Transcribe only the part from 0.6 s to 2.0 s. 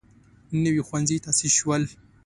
نوي ښوونځي تاسیس شول.